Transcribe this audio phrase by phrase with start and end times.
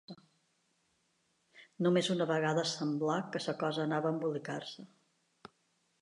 [1.87, 4.91] Només una vegada semblà que la cosa anava a embolicar-se